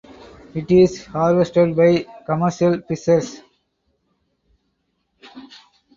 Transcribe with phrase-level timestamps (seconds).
[0.55, 3.43] It is harvested by commercial fisheries.